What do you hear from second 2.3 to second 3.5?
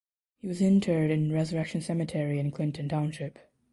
in Clinton Township.